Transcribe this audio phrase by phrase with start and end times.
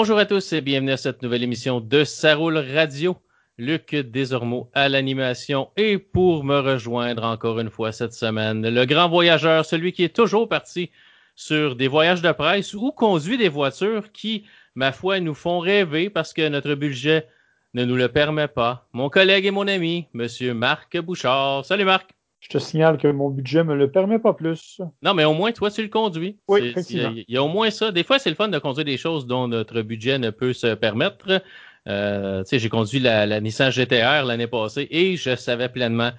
[0.00, 3.16] Bonjour à tous et bienvenue à cette nouvelle émission de Saroule Radio.
[3.58, 9.08] Luc Desormeaux à l'animation et pour me rejoindre encore une fois cette semaine, le grand
[9.08, 10.92] voyageur, celui qui est toujours parti
[11.34, 14.44] sur des voyages de presse ou conduit des voitures qui,
[14.76, 17.26] ma foi, nous font rêver parce que notre budget
[17.74, 18.86] ne nous le permet pas.
[18.92, 21.64] Mon collègue et mon ami, Monsieur Marc Bouchard.
[21.64, 22.14] Salut Marc.
[22.40, 24.80] Je te signale que mon budget me le permet pas plus.
[25.02, 26.38] Non, mais au moins, toi, tu le conduis.
[26.46, 27.12] Oui, effectivement.
[27.14, 27.90] Il y, a au moins ça.
[27.90, 30.74] Des fois, c'est le fun de conduire des choses dont notre budget ne peut se
[30.74, 31.42] permettre.
[31.88, 36.10] Euh, tu sais, j'ai conduit la, Nissan GTR l'année passée et je savais pleinement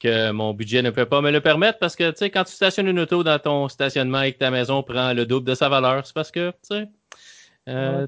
[0.00, 2.52] que mon budget ne peut pas me le permettre parce que, tu sais, quand tu
[2.52, 5.68] stationnes une auto dans ton stationnement et que ta maison prend le double de sa
[5.68, 6.88] valeur, c'est parce que, tu sais,
[7.68, 8.06] euh,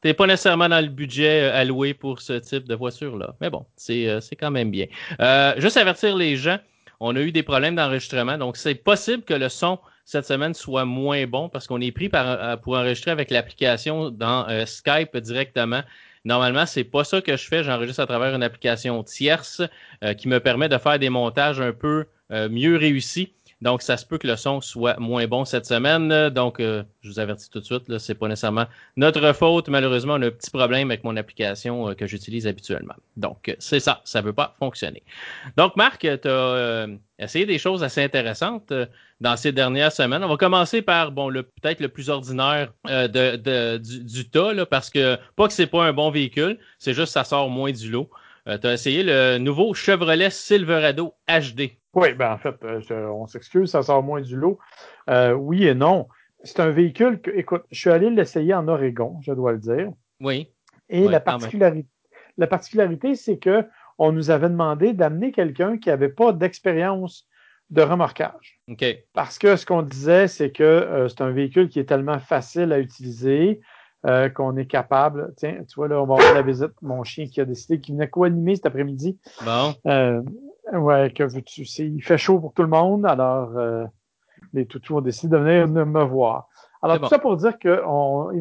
[0.00, 3.36] t'es pas nécessairement dans le budget euh, alloué pour ce type de voiture-là.
[3.40, 4.86] Mais bon, c'est quand même bien.
[5.58, 6.58] juste avertir les gens,
[7.00, 8.38] on a eu des problèmes d'enregistrement.
[8.38, 12.08] Donc, c'est possible que le son cette semaine soit moins bon parce qu'on est pris
[12.14, 15.82] euh, pour enregistrer avec l'application dans euh, Skype directement.
[16.24, 17.62] Normalement, c'est pas ça que je fais.
[17.62, 19.60] J'enregistre à travers une application tierce
[20.02, 23.32] euh, qui me permet de faire des montages un peu mieux réussis.
[23.60, 26.30] Donc, ça se peut que le son soit moins bon cette semaine.
[26.30, 29.68] Donc, euh, je vous avertis tout de suite, là, c'est pas nécessairement notre faute.
[29.68, 32.94] Malheureusement, on a un petit problème avec mon application euh, que j'utilise habituellement.
[33.16, 35.02] Donc, c'est ça, ça veut pas fonctionner.
[35.56, 38.72] Donc, Marc, tu as euh, essayé des choses assez intéressantes
[39.20, 40.22] dans ces dernières semaines.
[40.22, 44.66] On va commencer par, bon, le peut-être le plus ordinaire de, du, du, tas, là,
[44.66, 47.72] parce que pas que c'est pas un bon véhicule, c'est juste que ça sort moins
[47.72, 48.08] du lot.
[48.46, 51.77] tu as essayé le nouveau Chevrolet Silverado HD.
[51.94, 54.58] Oui, ben en fait, euh, on s'excuse, ça sort moins du lot.
[55.08, 56.08] Euh, oui et non.
[56.44, 59.90] C'est un véhicule que, écoute, je suis allé l'essayer en Oregon, je dois le dire.
[60.20, 60.52] Oui.
[60.88, 61.88] Et la, particularité,
[62.36, 63.64] la particularité, c'est que
[63.98, 67.26] on nous avait demandé d'amener quelqu'un qui n'avait pas d'expérience
[67.70, 68.60] de remorquage.
[68.70, 68.84] OK.
[69.12, 72.72] Parce que ce qu'on disait, c'est que euh, c'est un véhicule qui est tellement facile
[72.72, 73.60] à utiliser
[74.36, 75.34] qu'on est capable.
[75.36, 76.70] Tiens, tu vois, là, on va avoir la visite.
[76.80, 79.18] Mon chien qui a décidé qu'il venait co-animer cet après-midi.
[79.44, 79.74] Bon.
[80.72, 81.62] Ouais, que veux-tu?
[81.62, 83.84] Il fait chaud pour tout le monde, alors euh,
[84.52, 86.48] les toutous ont décidé de venir me voir.
[86.82, 87.80] Alors, tout ça pour dire qu'ils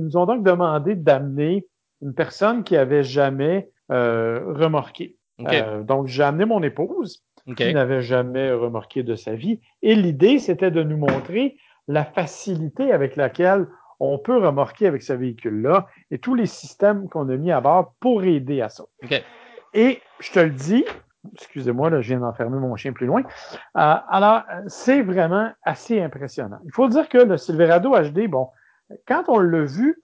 [0.01, 1.65] nous ont donc demandé d'amener
[2.01, 5.17] une personne qui avait jamais euh, remorqué.
[5.47, 7.23] Euh, donc, j'ai amené mon épouse,
[7.55, 9.59] qui n'avait jamais remorqué de sa vie.
[9.81, 11.57] Et l'idée, c'était de nous montrer
[11.87, 13.67] la facilité avec laquelle
[13.99, 17.93] on peut remorquer avec ce véhicule-là et tous les systèmes qu'on a mis à bord
[17.99, 18.83] pour aider à ça.
[19.73, 20.85] Et je te le dis,
[21.33, 23.21] Excusez-moi, là, je viens d'enfermer mon chien plus loin.
[23.21, 26.59] Euh, alors, c'est vraiment assez impressionnant.
[26.65, 28.49] Il faut dire que le Silverado HD, bon,
[29.07, 30.01] quand on l'a vu,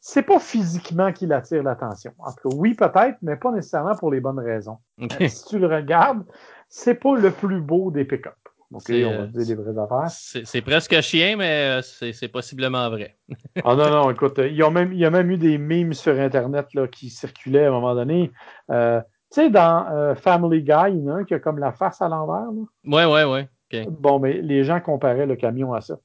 [0.00, 2.12] c'est pas physiquement qu'il attire l'attention.
[2.18, 4.78] En tout cas, oui, peut-être, mais pas nécessairement pour les bonnes raisons.
[5.00, 6.24] Euh, si tu le regardes,
[6.68, 8.34] c'est pas le plus beau des pick-up.
[8.70, 10.10] on va dire les vraies affaires.
[10.10, 13.18] C'est presque chien, mais euh, c'est possiblement vrai.
[13.64, 15.94] ah non, non, écoute, il y, a même, il y a même eu des memes
[15.94, 18.30] sur Internet là, qui circulaient à un moment donné.
[19.30, 21.72] Tu sais, dans euh, Family Guy, il y en a un qui a comme la
[21.72, 22.48] face à l'envers.
[22.84, 23.42] Oui, oui, oui.
[23.90, 25.98] Bon, mais les gens comparaient le camion à ça.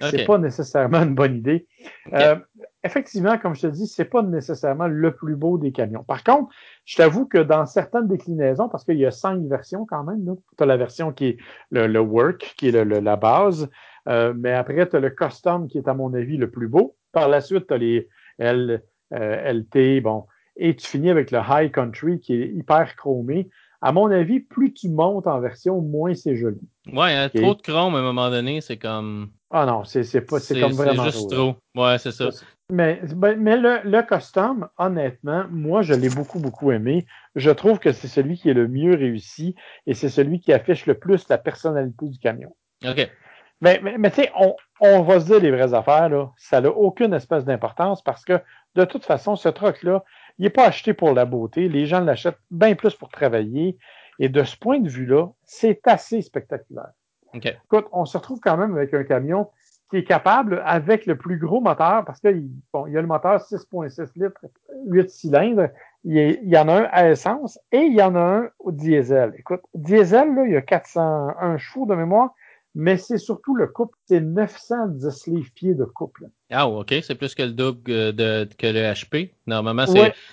[0.00, 1.66] C'est pas nécessairement une bonne idée.
[2.12, 2.36] Euh,
[2.82, 6.04] effectivement, comme je te dis, c'est pas nécessairement le plus beau des camions.
[6.04, 6.52] Par contre,
[6.84, 10.24] je t'avoue que dans certaines déclinaisons, parce qu'il y a cinq versions quand même,
[10.56, 11.36] tu as la version qui est
[11.70, 13.68] le, work, qui est la base,
[14.08, 16.96] euh, mais après, tu as le custom qui est à mon avis le plus beau.
[17.12, 20.24] Par la suite, tu as les L, LT, bon,
[20.62, 23.50] et tu finis avec le High Country qui est hyper chromé.
[23.80, 26.60] À mon avis, plus tu montes en version, moins c'est joli.
[26.92, 29.30] Ouais, hein, trop de chrome à un moment donné, c'est comme.
[29.50, 31.02] Ah non, c'est pas c'est comme vraiment.
[31.06, 31.56] C'est juste trop.
[31.74, 32.28] Ouais, c'est ça.
[32.70, 37.06] Mais, ben, mais le, le custom, honnêtement, moi, je l'ai beaucoup, beaucoup aimé.
[37.34, 39.56] Je trouve que c'est celui qui est le mieux réussi
[39.86, 42.54] et c'est celui qui affiche le plus la personnalité du camion.
[42.86, 43.10] OK.
[43.60, 46.30] Mais, mais, mais tu sais, on, on va se dire les vraies affaires, là.
[46.36, 48.40] Ça n'a aucune espèce d'importance parce que,
[48.74, 50.02] de toute façon, ce truc-là,
[50.38, 51.68] il n'est pas acheté pour la beauté.
[51.68, 53.78] Les gens l'achètent bien plus pour travailler.
[54.18, 56.92] Et de ce point de vue-là, c'est assez spectaculaire.
[57.34, 59.48] Écoute, on se retrouve quand même avec un camion
[59.90, 63.06] qui est capable, avec le plus gros moteur, parce qu'il bon, il y a le
[63.06, 64.40] moteur 6.6 litres,
[64.86, 65.68] 8 cylindres,
[66.04, 69.34] il y, en a un à essence et il y en a un au diesel.
[69.38, 72.34] Écoute, diesel, là, il y a 401 chevaux de mémoire,
[72.74, 76.28] mais c'est surtout le couple, c'est 910 livres-pieds de couple.
[76.50, 79.32] Ah, OK, c'est plus que le double de, que le HP.
[79.46, 79.84] Normalement,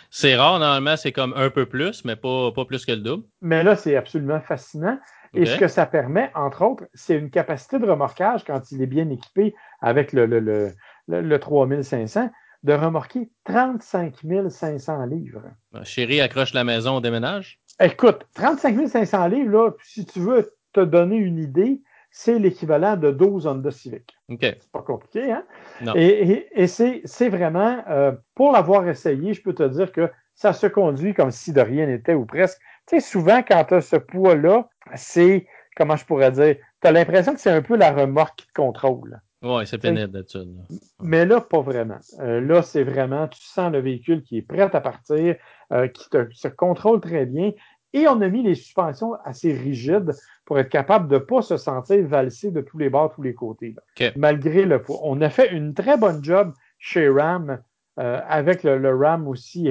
[0.09, 3.23] c'est rare, normalement, c'est comme un peu plus, mais pas, pas plus que le double.
[3.41, 4.97] Mais là, c'est absolument fascinant.
[5.33, 8.87] Et ce que ça permet, entre autres, c'est une capacité de remorquage quand il est
[8.87, 10.71] bien équipé avec le, le, le,
[11.07, 12.31] le 3500
[12.63, 14.15] de remorquer 35
[14.49, 15.43] 500 livres.
[15.83, 17.59] Chérie accroche la maison au déménage?
[17.79, 21.81] Écoute, 35 500 livres, là, si tu veux te donner une idée,
[22.11, 24.17] c'est l'équivalent de 12 Honda Civic.
[24.29, 24.39] OK.
[24.41, 25.43] C'est pas compliqué, hein?
[25.81, 25.93] Non.
[25.95, 30.67] Et, et, c'est vraiment, euh, pour l'avoir essayé, je peux te dire que ça se
[30.67, 32.59] conduit comme si de rien n'était ou presque.
[32.87, 36.91] Tu sais, souvent, quand tu as ce poids-là, c'est, comment je pourrais dire, tu as
[36.91, 39.19] l'impression que c'est un peu la remorque qui te contrôle.
[39.41, 40.53] Oui, c'est pénible d'habitude.
[41.01, 41.99] Mais là, pas vraiment.
[42.19, 45.35] Euh, là, c'est vraiment, tu sens le véhicule qui est prêt à partir,
[45.71, 47.51] euh, qui te, se contrôle très bien.
[47.93, 50.11] Et on a mis les suspensions assez rigides
[50.45, 53.33] pour être capable de ne pas se sentir valser de tous les bords, tous les
[53.33, 53.75] côtés.
[54.15, 54.99] Malgré le poids.
[55.03, 57.59] On a fait une très bonne job chez Ram,
[57.99, 59.69] euh, avec le, Ram aussi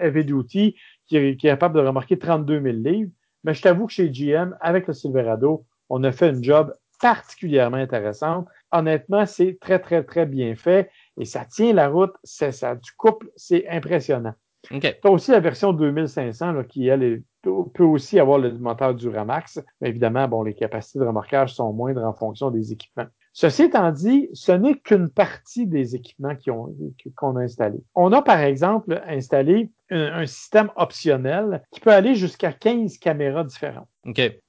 [0.00, 3.10] Heavy Duty, qui est, qui est capable de remarquer 32 000 livres.
[3.44, 7.76] Mais je t'avoue que chez GM, avec le Silverado, on a fait une job particulièrement
[7.76, 12.74] intéressante honnêtement, c'est très, très, très bien fait et ça tient la route, c'est ça
[12.74, 14.34] du couple, c'est impressionnant.
[14.62, 17.22] Tu as aussi la version 2500 qui, elle,
[17.74, 19.60] peut aussi avoir le moteur du Ramax.
[19.80, 23.06] Mais évidemment, bon, les capacités de remorquage sont moindres en fonction des équipements.
[23.36, 26.36] Ceci étant dit, ce n'est qu'une partie des équipements
[27.16, 27.82] qu'on a installés.
[27.96, 33.88] On a par exemple installé un, système optionnel qui peut aller jusqu'à 15 caméras différentes.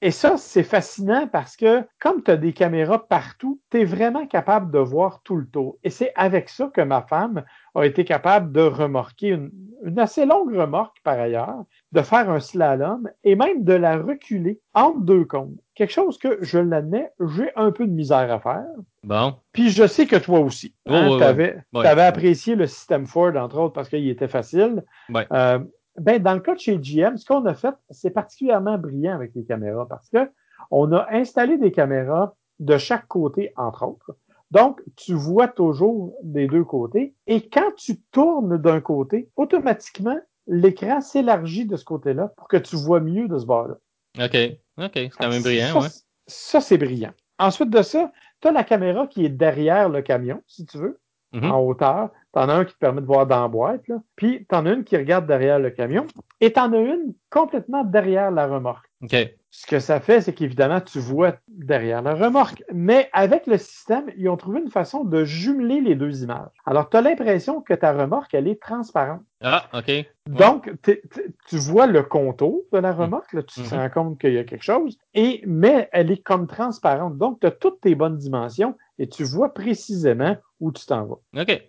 [0.02, 4.28] Et ça, c'est fascinant parce que comme tu as des caméras partout, tu es vraiment
[4.28, 5.78] capable de voir tout le tour.
[5.84, 7.44] Et c'est avec ça que ma femme
[7.76, 9.52] a été capable de remorquer une,
[9.86, 14.60] une assez longue remorque par ailleurs, de faire un slalom et même de la reculer
[14.74, 15.58] entre deux cônes.
[15.76, 18.66] Quelque chose que, je l'admets, j'ai un peu de misère à faire.
[19.04, 19.36] Bon.
[19.52, 20.74] Puis je sais que toi aussi.
[20.88, 24.84] Hein, tu avais, apprécié le système Ford, entre autres, parce qu'il était facile.
[25.32, 25.60] Euh,
[25.98, 29.32] ben, dans le cas de chez GM, ce qu'on a fait, c'est particulièrement brillant avec
[29.36, 30.30] les caméras parce que
[30.72, 34.18] on a installé des caméras de chaque côté, entre autres.
[34.52, 37.14] Donc, tu vois toujours des deux côtés.
[37.28, 42.76] Et quand tu tournes d'un côté, automatiquement, l'écran s'élargit de ce côté-là pour que tu
[42.76, 43.76] vois mieux de ce bord-là.
[44.24, 44.38] OK.
[44.78, 44.92] OK.
[44.94, 45.90] C'est quand même brillant, ça,
[46.28, 47.14] Ça, c'est brillant.
[47.40, 48.12] Ensuite de ça,
[48.42, 51.00] tu as la caméra qui est derrière le camion, si tu veux,
[51.34, 51.52] mm-hmm.
[51.52, 52.10] en hauteur.
[52.34, 53.98] Tu en as un qui te permet de voir dans la boîte, là.
[54.16, 56.06] puis tu en as une qui regarde derrière le camion,
[56.40, 58.90] et tu en as une complètement derrière la remorque.
[59.02, 59.16] OK.
[59.58, 62.62] Ce que ça fait, c'est qu'évidemment, tu vois derrière la remorque.
[62.74, 66.52] Mais avec le système, ils ont trouvé une façon de jumeler les deux images.
[66.66, 69.22] Alors, tu as l'impression que ta remorque, elle est transparente.
[69.42, 69.92] Ah, OK.
[70.30, 73.78] Donc, tu vois le contour de la remorque, là, tu te mm-hmm.
[73.78, 77.18] rends compte qu'il y a quelque chose, et, mais elle est comme transparente.
[77.18, 81.42] Donc, tu as toutes tes bonnes dimensions et tu vois précisément où tu t'en vas.
[81.42, 81.62] OK.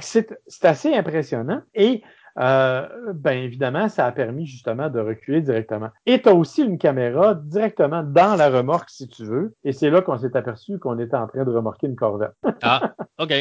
[0.00, 1.60] C'est assez impressionnant.
[1.74, 2.02] Et
[2.40, 5.90] euh, ben évidemment, ça a permis justement de reculer directement.
[6.06, 9.54] Et tu as aussi une caméra directement dans la remorque, si tu veux.
[9.64, 12.32] Et c'est là qu'on s'est aperçu qu'on était en train de remorquer une Corvette.
[12.62, 13.32] ah, OK.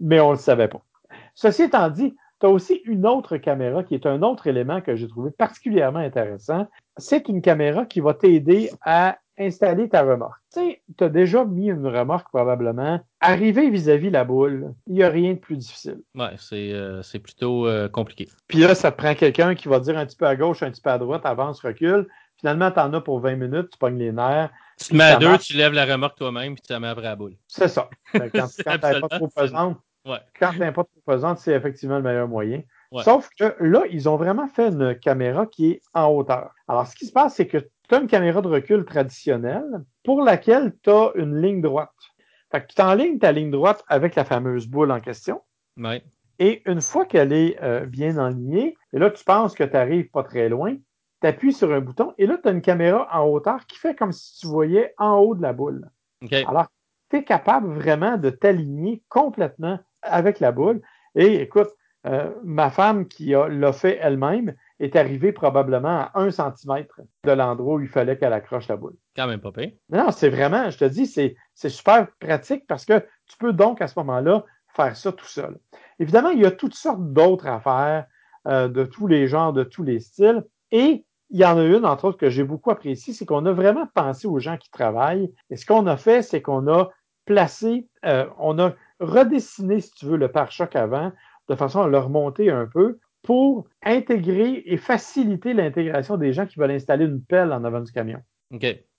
[0.00, 0.82] Mais on le savait pas.
[1.34, 4.96] Ceci étant dit, tu as aussi une autre caméra qui est un autre élément que
[4.96, 6.66] j'ai trouvé particulièrement intéressant.
[6.96, 10.40] C'est une caméra qui va t'aider à installer ta remorque.
[10.52, 13.00] Tu sais, tu as déjà mis une remorque probablement.
[13.20, 15.98] Arriver vis-à-vis la boule, il n'y a rien de plus difficile.
[16.14, 18.28] Ouais, c'est euh, plutôt euh, compliqué.
[18.46, 20.70] Puis là, ça te prend quelqu'un qui va dire un petit peu à gauche, un
[20.70, 22.06] petit peu à droite, avance, recule.
[22.36, 24.50] Finalement, tu en as pour 20 minutes, tu pognes les nerfs.
[24.78, 27.04] Tu te mets à deux, tu lèves la remorque toi-même, puis tu la mets après
[27.04, 27.36] la boule.
[27.48, 27.90] C'est ça.
[28.12, 29.78] Quand, quand pas trop pesante,
[30.38, 32.62] quand pas trop pesante, c'est effectivement le meilleur moyen.
[33.04, 36.50] Sauf que là, ils ont vraiment fait une caméra qui est en hauteur.
[36.66, 37.58] Alors, ce qui se passe, c'est que
[37.90, 41.90] tu as une caméra de recul traditionnelle pour laquelle tu as une ligne droite.
[42.52, 45.40] Fait que tu enlignes ta ligne droite avec la fameuse boule en question.
[46.38, 50.08] Et une fois qu'elle est euh, bien enlignée, et là, tu penses que tu n'arrives
[50.08, 50.76] pas très loin,
[51.20, 53.96] tu appuies sur un bouton et là, tu as une caméra en hauteur qui fait
[53.96, 55.90] comme si tu voyais en haut de la boule.
[56.46, 56.68] Alors,
[57.10, 60.80] tu es capable vraiment de t'aligner complètement avec la boule.
[61.16, 61.70] Et écoute,
[62.06, 67.76] euh, ma femme qui l'a fait elle-même, est arrivé probablement à un centimètre de l'endroit
[67.76, 68.96] où il fallait qu'elle accroche la boule.
[69.14, 69.72] Quand même pas pire.
[69.90, 73.86] Non, c'est vraiment, je te dis, c'est, super pratique parce que tu peux donc à
[73.86, 74.44] ce moment-là
[74.74, 75.58] faire ça tout seul.
[75.98, 78.06] Évidemment, il y a toutes sortes d'autres affaires
[78.48, 80.44] euh, de tous les genres, de tous les styles.
[80.72, 83.52] Et il y en a une, entre autres, que j'ai beaucoup appréciée, c'est qu'on a
[83.52, 85.30] vraiment pensé aux gens qui travaillent.
[85.50, 86.88] Et ce qu'on a fait, c'est qu'on a
[87.26, 91.12] placé, euh, on a redessiné, si tu veux, le pare-choc avant,
[91.48, 96.58] de façon à le remonter un peu pour intégrer et faciliter l'intégration des gens qui
[96.58, 98.20] veulent installer une pelle en avant du camion.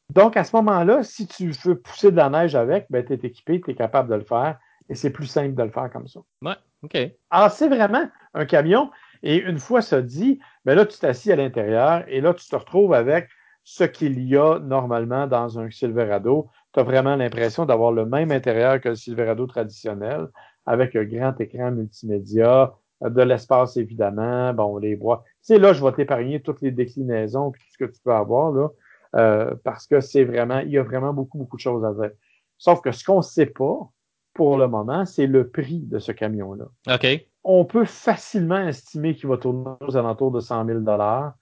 [0.10, 3.20] Donc, à ce moment-là, si tu veux pousser de la neige avec, ben, tu es
[3.24, 4.60] équipé, tu es capable de le faire
[4.90, 6.20] et c'est plus simple de le faire comme ça.
[6.42, 6.98] Ouais, OK.
[7.30, 8.92] Alors, c'est vraiment un camion
[9.24, 12.56] et une fois ça dit, ben là, tu t'assis à l'intérieur et là, tu te
[12.56, 13.30] retrouves avec
[13.64, 16.50] ce qu'il y a normalement dans un Silverado.
[16.74, 20.28] Tu as vraiment l'impression d'avoir le même intérieur que le Silverado traditionnel,
[20.66, 22.74] avec un grand écran multimédia,
[23.10, 25.24] de l'espace évidemment, bon, les bois.
[25.42, 28.52] C'est là, je vais t'épargner toutes les déclinaisons puis tout ce que tu peux avoir
[28.52, 28.70] là,
[29.16, 32.12] euh, parce que c'est vraiment, il y a vraiment beaucoup, beaucoup de choses à dire.
[32.58, 33.90] Sauf que ce qu'on ne sait pas
[34.34, 36.66] pour le moment, c'est le prix de ce camion-là.
[36.94, 37.26] OK.
[37.44, 40.80] On peut facilement estimer qu'il va tourner aux alentours de 100 000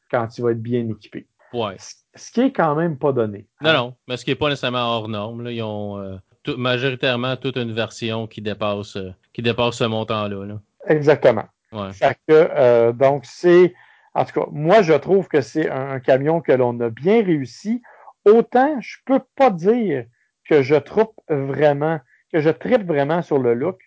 [0.09, 1.27] quand il va être bien équipé.
[1.53, 1.75] Ouais.
[2.15, 3.47] Ce qui est quand même pas donné.
[3.61, 5.43] Non, non, mais ce qui n'est pas nécessairement hors norme.
[5.43, 5.51] Là.
[5.51, 6.15] Ils ont euh,
[6.57, 10.45] majoritairement toute une version qui dépasse, euh, qui dépasse ce montant-là.
[10.45, 10.61] Là.
[10.89, 11.45] Exactement.
[11.71, 11.93] Ouais.
[11.93, 13.73] Fait que, euh, donc, c'est.
[14.15, 17.81] En tout cas, moi, je trouve que c'est un, camion que l'on a bien réussi.
[18.25, 20.05] Autant, je peux pas dire
[20.45, 21.99] que je trouve vraiment,
[22.33, 23.79] que je tripe vraiment sur le look.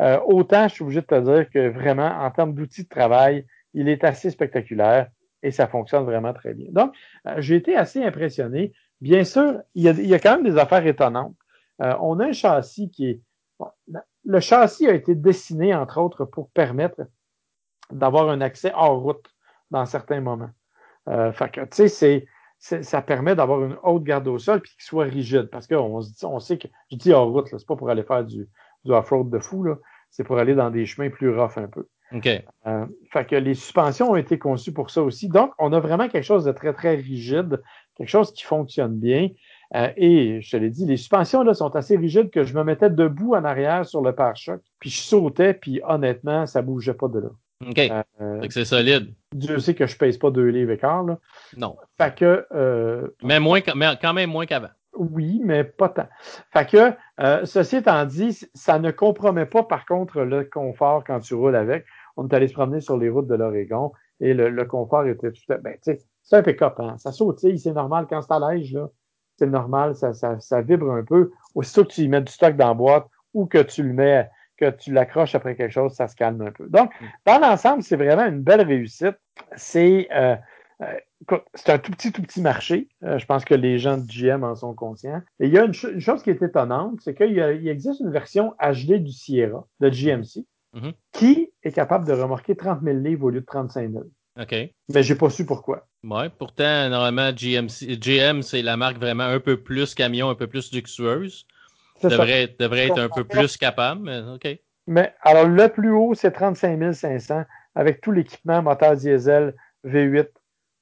[0.00, 3.46] Euh, autant, je suis obligé de te dire que vraiment, en termes d'outils de travail,
[3.72, 5.08] il est assez spectaculaire
[5.42, 6.68] et ça fonctionne vraiment très bien.
[6.70, 6.94] Donc,
[7.26, 8.72] euh, j'ai été assez impressionné.
[9.00, 11.36] Bien sûr, il y, a, il y a quand même des affaires étonnantes.
[11.82, 13.20] Euh, on a un châssis qui est.
[13.58, 13.68] Bon,
[14.28, 17.00] le châssis a été dessiné, entre autres, pour permettre
[17.90, 19.24] d'avoir un accès hors route
[19.70, 20.50] dans certains moments.
[21.08, 22.26] Euh, fait que, tu sais,
[22.58, 25.48] c'est, ça permet d'avoir une haute garde au sol puis qu'il soit rigide.
[25.50, 28.46] Parce qu'on on sait que, je dis hors route, c'est pas pour aller faire du,
[28.84, 29.76] du off-road de fou, là.
[30.10, 31.86] C'est pour aller dans des chemins plus rough un peu.
[32.12, 32.28] OK.
[32.66, 35.28] Euh, fait que les suspensions ont été conçues pour ça aussi.
[35.28, 37.62] Donc, on a vraiment quelque chose de très, très rigide,
[37.94, 39.28] quelque chose qui fonctionne bien.
[39.74, 42.64] Euh, et je te l'ai dit, les suspensions là sont assez rigides que je me
[42.64, 47.08] mettais debout en arrière sur le pare-choc, puis je sautais, puis honnêtement, ça bougeait pas
[47.08, 47.28] de là.
[47.66, 47.78] OK.
[48.20, 49.14] Euh, c'est solide.
[49.34, 51.18] Dieu sait que je pèse pas deux livres et quart, là.
[51.56, 51.76] Non.
[51.98, 52.46] Fait que.
[52.54, 54.68] Euh, mais, moins, mais quand même moins qu'avant.
[54.96, 56.08] Oui, mais pas tant.
[56.52, 61.20] Fait que, euh, ceci étant dit, ça ne compromet pas, par contre, le confort quand
[61.20, 61.84] tu roules avec.
[62.16, 65.52] On est allé se promener sur les routes de l'Oregon et le, confort était tout
[65.52, 65.62] à fait.
[65.62, 66.96] Ben, tu sais, c'est un pick-up, hein.
[66.98, 68.06] Ça sautille, c'est normal.
[68.10, 68.88] Quand c'est à l'âge, là,
[69.38, 71.30] c'est normal, ça, ça, ça, vibre un peu.
[71.54, 74.28] Aussitôt que tu y mets du stock dans la boîte ou que tu le mets
[74.56, 76.66] que tu l'accroches après quelque chose, ça se calme un peu.
[76.68, 77.04] Donc, mm.
[77.26, 79.16] dans l'ensemble, c'est vraiment une belle réussite.
[79.56, 80.34] C'est euh,
[80.82, 82.88] euh, c'est un tout petit, tout petit marché.
[83.02, 85.22] Euh, je pense que les gens de GM en sont conscients.
[85.40, 88.54] Et il y a une, chose qui est étonnante, c'est qu'il il existe une version
[88.60, 90.92] HD du Sierra, de GMC, mm-hmm.
[91.12, 94.04] qui est capable de remorquer 30 000 livres au lieu de 35 000.
[94.40, 94.54] OK.
[94.94, 95.88] Mais j'ai pas su pourquoi.
[96.04, 100.46] Ouais, pourtant, normalement, GMC, GM, c'est la marque vraiment un peu plus camion, un peu
[100.46, 101.46] plus luxueuse
[102.02, 104.58] devrait, devrait être un peu plus capable, mais OK.
[104.86, 109.54] Mais alors, le plus haut, c'est 35 500 avec tout l'équipement moteur diesel
[109.84, 110.28] V8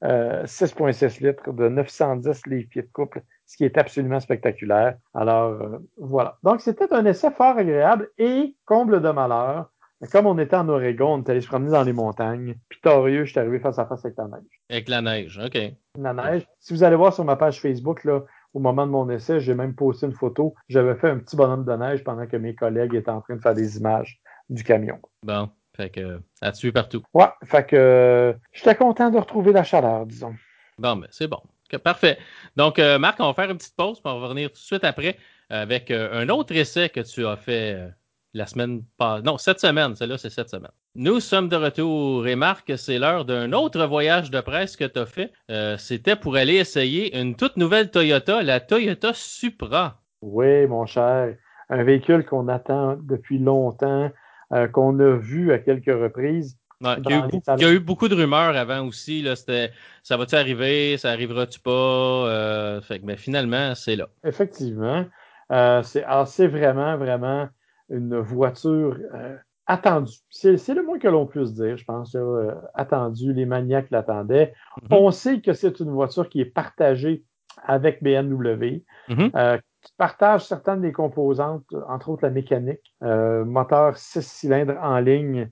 [0.02, 4.96] 6.6 litres de 910 livres de couple, ce qui est absolument spectaculaire.
[5.14, 6.38] Alors, euh, voilà.
[6.42, 9.70] Donc, c'était un essai fort agréable et, comble de malheur,
[10.11, 12.57] comme on était en Oregon, on est allé se promener dans les montagnes.
[12.69, 14.61] Puis, torieux, je suis arrivé face à face avec la neige.
[14.71, 15.59] Avec la neige, OK.
[15.99, 16.47] La neige.
[16.61, 18.23] Si vous allez voir sur ma page Facebook, là,
[18.55, 20.55] au moment de mon essai, j'ai même posté une photo.
[20.69, 23.41] J'avais fait un petit bonhomme de neige pendant que mes collègues étaient en train de
[23.41, 24.99] faire des images du camion.
[25.23, 27.03] Bon, fait que à tuer partout.
[27.12, 30.35] Ouais, fait que j'étais content de retrouver la chaleur, disons.
[30.79, 31.41] Bon, ben c'est bon.
[31.83, 32.19] parfait.
[32.57, 34.59] Donc, euh, Marc, on va faire une petite pause, puis on va revenir tout de
[34.59, 35.17] suite après
[35.49, 37.88] avec euh, un autre essai que tu as fait euh,
[38.37, 39.95] la semaine pas Non, cette semaine.
[39.97, 40.71] Celle-là, c'est cette semaine.
[40.95, 44.99] Nous sommes de retour et Marc, c'est l'heure d'un autre voyage de presse que tu
[44.99, 45.33] as fait.
[45.50, 50.00] Euh, c'était pour aller essayer une toute nouvelle Toyota, la Toyota Supra.
[50.23, 51.35] Oui, mon cher.
[51.69, 54.11] Un véhicule qu'on attend depuis longtemps,
[54.52, 56.57] euh, qu'on a vu à quelques reprises.
[56.81, 59.23] il, y a eu, beaucoup de rumeurs avant aussi.
[59.23, 59.71] Là, c'était
[60.02, 61.71] ça va-tu arriver, ça arrivera-tu pas?
[61.71, 64.09] Euh, fait mais finalement, c'est là.
[64.25, 65.05] Effectivement.
[65.50, 67.49] c'est vraiment, vraiment
[67.88, 70.19] une voiture euh, attendue.
[70.31, 72.14] C'est le moins que l'on puisse dire, je pense.
[72.14, 74.52] Euh, attendue, les maniaques l'attendaient.
[74.83, 74.97] Mm-hmm.
[74.97, 77.25] On sait que c'est une voiture qui est partagée
[77.64, 79.31] avec BMW, mm-hmm.
[79.35, 85.50] euh, qui partage certaines des composantes, entre autres la mécanique, moteur 6 cylindres en ligne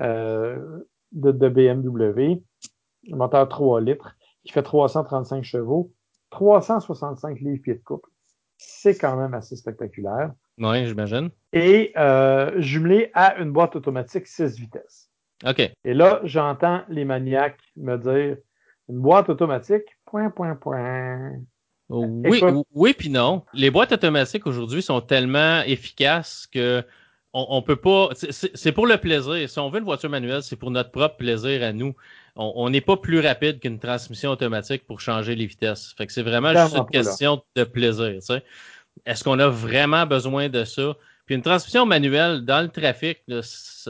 [0.00, 2.42] de, de, BMW,
[3.10, 5.92] moteur 3 litres, qui fait 335 chevaux,
[6.30, 8.08] 365 livres-pieds de couple.
[8.56, 10.32] C'est quand même assez spectaculaire.
[10.58, 11.30] Oui, j'imagine.
[11.52, 15.10] Et euh, jumelé à une boîte automatique 6 vitesses.
[15.46, 15.60] OK.
[15.84, 18.36] Et là, j'entends les maniaques me dire
[18.88, 21.32] une boîte automatique, point, point, point.
[21.88, 22.42] Oui,
[22.74, 23.44] oui, puis non.
[23.52, 26.82] Les boîtes automatiques aujourd'hui sont tellement efficaces que
[27.34, 28.10] on, peut pas.
[28.30, 29.48] C'est pour le plaisir.
[29.48, 31.94] Si on veut une voiture manuelle, c'est pour notre propre plaisir à nous.
[32.36, 35.94] On n'est pas plus rapide qu'une transmission automatique pour changer les vitesses.
[35.96, 38.12] Fait que c'est vraiment juste une question de plaisir.
[38.14, 38.42] Tu sais
[39.06, 40.94] est-ce qu'on a vraiment besoin de ça?
[41.26, 43.22] Puis une transmission manuelle dans le trafic,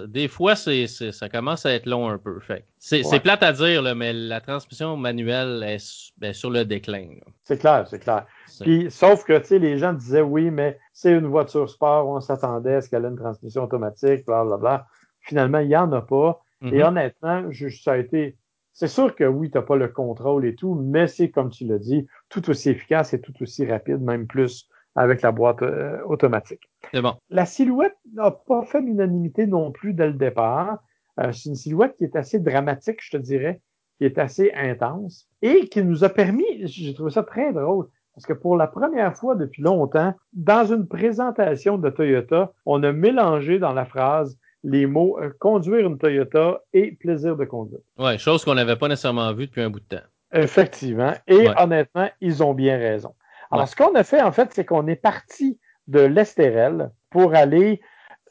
[0.07, 2.39] des fois, c'est, ça commence à être long un peu.
[2.41, 2.65] Fait.
[2.79, 7.09] C'est, plate à dire, mais la transmission manuelle est sur le déclin.
[7.45, 8.27] C'est clair, c'est clair.
[8.61, 12.81] Puis, sauf que les gens disaient oui, mais c'est une voiture sport, on s'attendait à
[12.83, 14.87] ce qu'elle ait une transmission automatique, bla bla
[15.21, 16.43] Finalement, il n'y en a pas.
[16.63, 16.85] Et mm-hmm.
[16.85, 17.51] honnêtement,
[17.83, 18.37] ça a été.
[18.75, 21.67] C'est sûr que oui, tu n'as pas le contrôle et tout, mais c'est comme tu
[21.67, 25.99] l'as dit, tout aussi efficace et tout aussi rapide, même plus avec la boîte euh,
[26.07, 26.71] automatique.
[26.95, 27.15] Bon.
[27.31, 30.79] La silhouette n'a pas fait l'unanimité non plus dès le départ.
[31.21, 33.61] Euh, c'est une silhouette qui est assez dramatique, je te dirais,
[33.99, 38.27] qui est assez intense et qui nous a permis, j'ai trouvé ça très drôle, parce
[38.27, 43.59] que pour la première fois depuis longtemps, dans une présentation de Toyota, on a mélangé
[43.59, 47.81] dans la phrase les mots euh, conduire une Toyota et plaisir de conduire.
[47.99, 50.05] Oui, chose qu'on n'avait pas nécessairement vue depuis un bout de temps.
[50.33, 51.13] Effectivement.
[51.27, 53.15] Et honnêtement, ils ont bien raison.
[53.53, 57.81] Alors, ce qu'on a fait, en fait, c'est qu'on est parti de l'Estérel pour aller,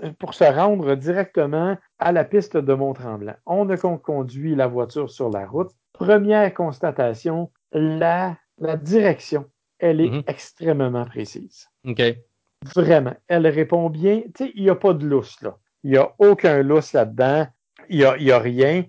[0.03, 3.35] euh, pour se rendre directement à la piste de Mont-Tremblant.
[3.45, 5.69] On a conduit la voiture sur la route.
[5.93, 9.45] Première constatation, la, la direction,
[9.77, 10.23] elle est mm-hmm.
[10.27, 11.67] extrêmement précise.
[11.85, 12.01] OK.
[12.75, 13.13] Vraiment.
[13.27, 14.21] Elle répond bien.
[14.35, 15.57] Tu sais, il n'y a pas de lousse, là.
[15.83, 17.47] Il n'y a aucun lousse là-dedans.
[17.89, 18.85] Il n'y a, y a rien.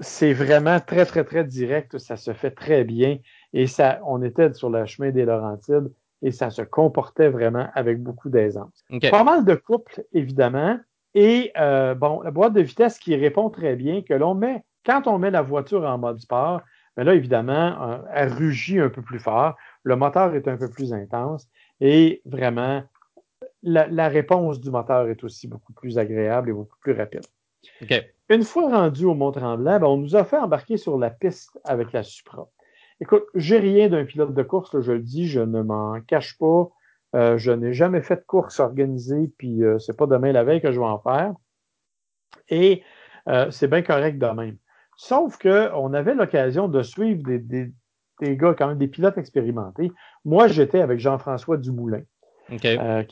[0.00, 1.98] C'est vraiment très, très, très direct.
[1.98, 3.18] Ça se fait très bien.
[3.52, 5.92] Et ça, on était sur le chemin des Laurentides
[6.22, 8.84] et ça se comportait vraiment avec beaucoup d'aisance.
[9.10, 10.78] Pas mal de couples, évidemment.
[11.14, 15.06] Et euh, bon, la boîte de vitesse qui répond très bien, que l'on met, quand
[15.06, 16.60] on met la voiture en mode sport,
[16.96, 20.68] mais là, évidemment, euh, elle rugit un peu plus fort, le moteur est un peu
[20.68, 21.48] plus intense
[21.80, 22.82] et vraiment,
[23.62, 27.24] la, réponse du moteur est aussi beaucoup plus agréable et beaucoup plus rapide.
[28.28, 31.92] Une fois rendu au Mont-Tremblant, ben, on nous a fait embarquer sur la piste avec
[31.92, 32.48] la Supra.
[33.00, 36.70] Écoute, j'ai rien d'un pilote de course, je le dis, je ne m'en cache pas.
[37.16, 40.60] Euh, je n'ai jamais fait de course organisée, puis euh, c'est pas demain la veille
[40.60, 41.32] que je vais en faire.
[42.48, 42.82] Et
[43.28, 44.56] euh, c'est bien correct de même.
[44.96, 47.72] Sauf qu'on avait l'occasion de suivre des, des,
[48.20, 49.90] des, gars, quand même, des pilotes expérimentés.
[50.24, 52.02] Moi, j'étais avec Jean-François Dumoulin,
[52.58, 52.66] qui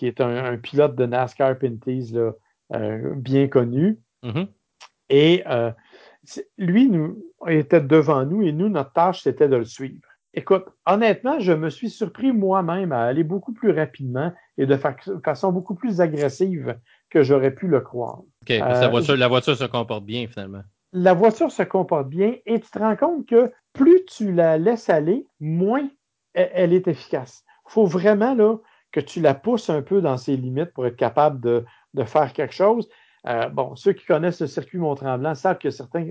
[0.07, 2.33] est un, pilote de NASCAR Pinties là,
[3.17, 3.99] bien connu.
[4.23, 4.49] Mm-hmm.
[5.09, 5.45] Et
[6.57, 10.01] lui nous, était devant nous et nous, notre tâche, c'était de le suivre.
[10.35, 14.77] Écoute, honnêtement, je me suis surpris moi-même à aller beaucoup plus rapidement et de
[15.25, 16.77] façon beaucoup plus agressive
[17.11, 18.21] que j'aurais pu le croire.
[18.43, 20.63] OK, la, euh, voiture, la voiture se comporte bien finalement.
[20.93, 24.89] La voiture se comporte bien et tu te rends compte que plus tu la laisses
[24.91, 25.89] aller, moins
[26.35, 27.45] elle, est efficace.
[27.69, 28.57] Il faut vraiment là,
[28.93, 31.65] que tu la pousses un peu dans ses limites pour être capable de,
[31.95, 32.89] de faire quelque chose.
[33.29, 36.07] Euh, bon, ceux qui connaissent le circuit Mont-Tremblant savent que certains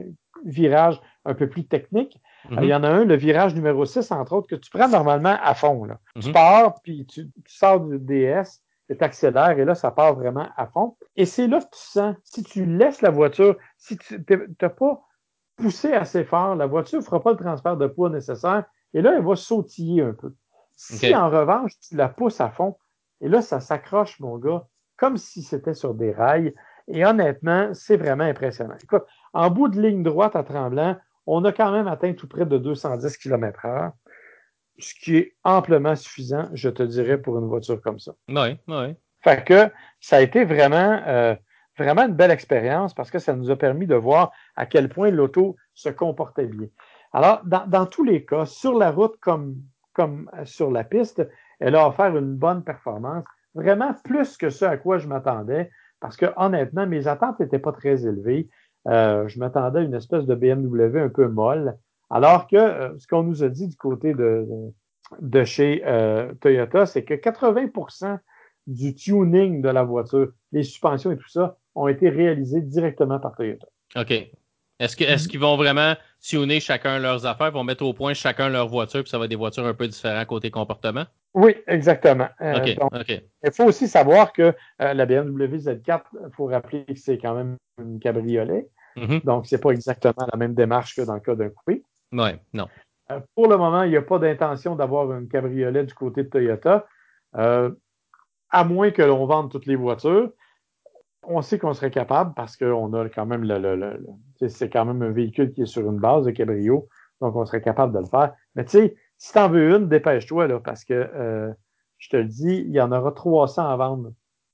[0.46, 2.22] virages un peu plus techniques.
[2.52, 4.88] Euh, il y en a un, le virage numéro 6, entre autres, que tu prends
[4.88, 5.86] normalement à fond.
[5.86, 6.00] Là.
[6.20, 6.34] Tu mhm.
[6.34, 10.96] pars, puis tu, sors du DS, tu accélères, et là, ça part vraiment à fond.
[11.16, 14.24] Et c'est là que tu sens, si tu laisses la voiture, si tu
[14.62, 15.02] n'as pas
[15.56, 19.16] poussé assez fort, la voiture ne fera pas le transfert de poids nécessaire, et là,
[19.18, 20.34] elle va sautiller un peu.
[20.76, 22.78] Si en revanche, tu la pousses à fond,
[23.22, 26.54] et là, ça s'accroche, mon gars, comme si c'était sur des rails.
[26.88, 28.76] Et honnêtement, c'est vraiment impressionnant.
[28.82, 32.46] Écoute, en bout de ligne droite à Tremblant, on a quand même atteint tout près
[32.46, 33.92] de 210 km h
[34.80, 38.14] ce qui est amplement suffisant, je te dirais, pour une voiture comme ça.
[38.30, 38.96] Oui, oui.
[39.22, 41.36] Fait que ça a été vraiment, euh,
[41.78, 45.10] vraiment une belle expérience parce que ça nous a permis de voir à quel point
[45.10, 46.68] l'auto se comportait bien.
[47.14, 49.56] Alors, dans, dans, tous les cas, sur la route comme,
[49.94, 51.28] comme sur la piste,
[51.60, 53.24] elle a offert une bonne performance,
[53.56, 55.72] vraiment plus que ce à quoi je m'attendais.
[56.00, 58.50] Parce que honnêtement, mes attentes n'étaient pas très élevées.
[58.88, 61.78] Euh, je m'attendais à une espèce de BMW un peu molle.
[62.10, 67.04] Alors que euh, ce qu'on nous a dit du côté de, chez euh, Toyota, c'est
[67.04, 68.20] que 80%
[68.68, 73.36] du tuning de la voiture, les suspensions et tout ça, ont été réalisés directement par
[73.36, 73.68] Toyota.
[73.96, 74.30] OK.
[74.80, 78.50] Est-ce qu'ils est qu'ils vont vraiment tuner chacun leurs affaires, vont mettre au point chacun
[78.50, 81.06] leur voiture, puis ça va être des voitures un peu différentes côté comportement?
[81.38, 82.30] Oui, exactement.
[82.42, 87.20] Euh, il faut aussi savoir que euh, la BMW Z4, il faut rappeler que c'est
[87.20, 88.68] quand même une cabriolet.
[88.96, 89.24] Mm-hmm.
[89.24, 91.84] Donc, c'est pas exactement la même démarche que dans le cas d'un coupé.
[92.12, 92.68] Oui, non.
[93.12, 96.30] Euh, pour le moment, il n'y a pas d'intention d'avoir une cabriolet du côté de
[96.30, 96.88] Toyota,
[97.34, 100.32] à moins que l'on vende toutes les voitures.
[101.22, 104.04] On sait qu'on serait capable parce qu'on a quand même le, le
[104.48, 106.88] c'est quand même un véhicule qui est sur une base de cabrio,
[107.22, 108.34] donc on serait capable de le faire.
[108.56, 111.52] Mais tu sais, si tu en veux une, dépêche-toi, là, parce que euh,
[111.98, 114.14] je te le dis, il y en aura 300 à vendre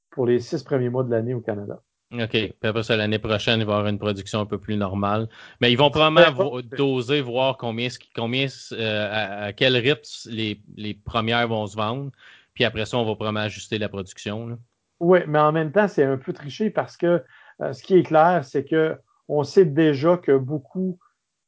[0.10, 1.82] pour les six premiers mois de l'année au Canada.
[2.14, 2.30] OK.
[2.30, 5.28] Puis après ça, l'année prochaine, il va y avoir une production un peu plus normale.
[5.62, 11.48] Mais ils vont probablement doser, voir combien, combien euh, à, quel rythme les, les, premières
[11.48, 12.12] vont se vendre.
[12.54, 14.60] Puis après ça, on va probablement ajuster la production.
[15.00, 17.24] Oui, mais en même temps, c'est un peu triché parce que
[17.62, 18.96] euh, ce qui est clair, c'est que
[19.28, 21.00] on sait déjà que beaucoup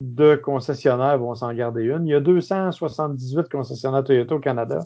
[0.02, 2.06] de concessionnaires vont s'en garder une.
[2.08, 4.80] Il y a 278 concessionnaires Toyota au Canada.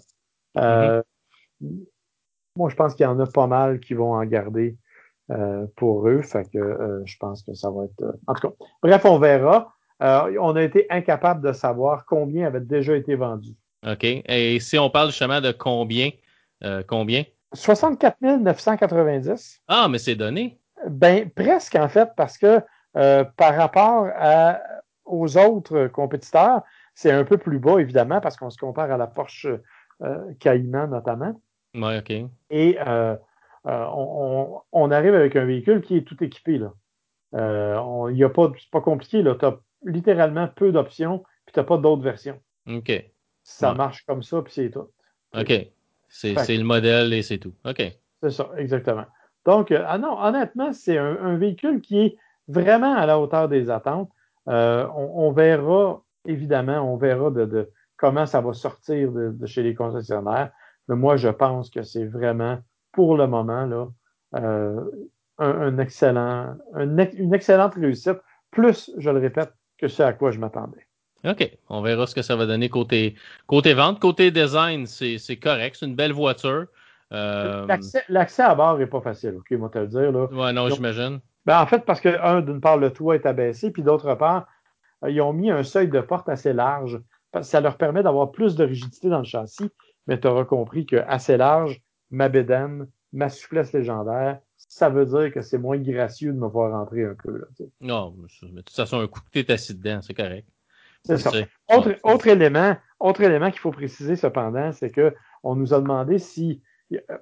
[0.58, 1.02] Euh.
[2.56, 4.78] Moi, je pense qu'il y en a pas mal qui vont en garder
[5.32, 6.22] euh, pour eux.
[6.22, 8.16] Fait que je pense que ça va être.
[8.28, 9.74] En tout cas, bref, on verra.
[10.00, 13.52] on a été incapable de savoir combien avait déjà été vendu.
[13.88, 14.04] OK.
[14.04, 16.12] Et si on parle justement de combien,
[16.88, 17.24] combien?
[17.54, 19.62] 64 990.
[19.68, 20.60] Ah, mais c'est donné.
[20.88, 22.62] Ben, presque en fait, parce que
[22.98, 24.08] euh, par rapport
[25.10, 26.62] aux autres compétiteurs,
[26.94, 29.48] c'est un peu plus bas, évidemment, parce qu'on se compare à la Porsche
[30.02, 31.40] euh, Cayman notamment.
[31.76, 32.12] Oui, OK.
[32.50, 33.16] Et euh,
[33.66, 36.58] on, arrive avec un véhicule qui est tout équipé.
[36.58, 36.74] Là.
[38.10, 39.24] Il y a pas, c'est pas compliqué.
[39.24, 42.40] Tu as littéralement peu d'options, puis tu n'as pas d'autres versions.
[42.68, 42.92] OK.
[43.44, 44.90] Ça marche comme ça, puis c'est tout.
[45.38, 45.68] OK.
[46.08, 47.54] C'est le modèle et c'est tout.
[47.66, 47.82] OK.
[48.22, 49.06] C'est ça, exactement.
[49.46, 52.18] Donc, ah non, honnêtement, c'est un, véhicule qui est
[52.48, 54.12] vraiment à la hauteur des attentes.
[54.50, 60.52] Euh, on, verra, évidemment, on verra de, comment ça va sortir de, chez les concessionnaires.
[60.88, 62.60] Mais moi, je pense que c'est vraiment,
[62.92, 63.88] pour le moment, là,
[64.36, 64.82] euh,
[65.38, 68.18] un, excellent, une excellente réussite.
[68.52, 70.86] Plus, je le répète, que ce à quoi je m'attendais.
[71.26, 71.50] OK.
[71.70, 73.16] On verra ce que ça va donner côté,
[73.48, 74.00] côté vente.
[74.00, 75.78] Côté design, c'est correct.
[75.80, 76.66] C'est une belle voiture.
[77.12, 77.66] Euh,
[78.10, 80.12] l'accès à bord n'est pas facile, OK, moi te le dire.
[80.12, 80.26] Là.
[80.26, 81.20] Ouais, non, j'imagine.
[81.46, 84.48] Ben, en fait, parce que, un, d'une part, le toit est abaissé, puis d'autre part,
[85.04, 87.02] euh, ils ont mis un seuil de porte assez large.
[87.42, 89.70] Ça leur permet d'avoir plus de rigidité dans le châssis,
[90.08, 95.32] mais tu auras compris que assez large, ma bédaine, ma souplesse légendaire, ça veut dire
[95.32, 97.38] que c'est moins gracieux de me voir rentrer un peu.
[97.38, 97.46] Là,
[97.82, 100.48] non, mais de toute façon, un coup que tu assis dedans, c'est correct.
[101.06, 101.32] C'est ça.
[101.74, 106.62] Autre, autre élément, autre élément qu'il faut préciser cependant, c'est qu'on nous a demandé si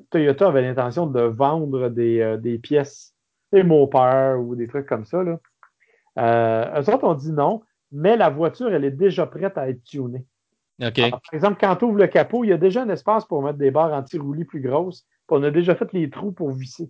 [0.10, 3.14] Toyota avait l'intention de vendre des, euh, des pièces,
[3.52, 5.24] des mopeurs ou des trucs comme ça.
[5.24, 5.40] Là.
[6.18, 9.84] Euh, eux autres ont dit non, mais la voiture, elle est déjà prête à être
[9.84, 10.26] tunée.
[10.80, 13.58] par exemple, quand tu ouvres le capot, il y a déjà un espace pour mettre
[13.58, 15.06] des barres anti-roulis plus grosses.
[15.30, 16.90] on a déjà fait les trous pour visser.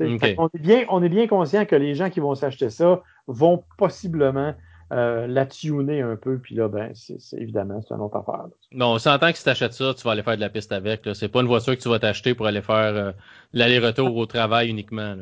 [0.00, 3.62] On, est bien, on est bien conscient que les gens qui vont s'acheter ça vont
[3.78, 4.54] possiblement
[4.92, 8.46] euh, la tuner un peu, puis là, ben, c'est évidemment, c'est une autre affaire.
[8.72, 10.72] Non, on s'entend que si tu achètes ça, tu vas aller faire de la piste
[10.72, 11.08] avec.
[11.14, 13.12] C'est pas une voiture que tu vas t'acheter pour aller faire euh,
[13.52, 15.14] l'aller-retour au travail uniquement.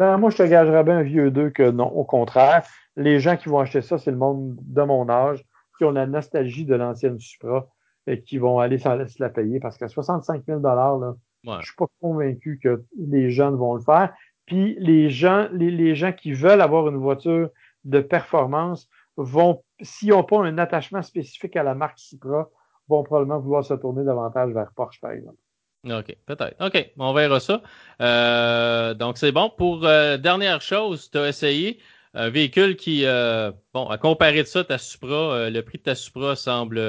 [0.00, 2.66] Ben, moi, je te gagerais bien un vieux deux que non, au contraire.
[2.96, 5.44] Les gens qui vont acheter ça, c'est le monde de mon âge,
[5.76, 7.68] qui ont la nostalgie de l'ancienne Supra
[8.06, 11.76] et qui vont aller s'en laisser la payer parce qu'à 65 000 là, je suis
[11.76, 14.14] pas convaincu que les jeunes vont le faire.
[14.46, 17.50] Puis les gens, les gens qui veulent avoir une voiture
[17.84, 22.48] de performance vont, s'ils n'ont pas un attachement spécifique à la marque Supra,
[22.88, 25.36] vont probablement vouloir se tourner davantage vers Porsche, par exemple.
[25.84, 26.56] OK, peut-être.
[26.60, 27.62] OK, on verra ça.
[28.02, 29.50] Euh, donc, c'est bon.
[29.50, 31.78] Pour euh, dernière chose, tu as essayé
[32.12, 35.94] un véhicule qui, euh, bon, à comparer de ça, ta Supra, le prix de ta
[35.94, 36.80] Supra semble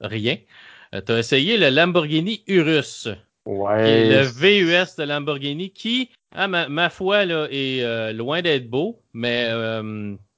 [0.00, 0.36] rien.
[0.92, 3.08] tu as essayé le Lamborghini Urus.
[3.44, 4.08] Ouais.
[4.08, 9.48] Le VUS de Lamborghini qui, à ma, foi, là, est loin d'être beau, mais